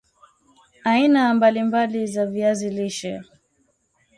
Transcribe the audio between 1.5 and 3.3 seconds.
mbali za viazi lishe